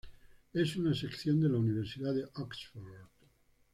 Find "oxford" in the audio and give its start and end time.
2.33-3.05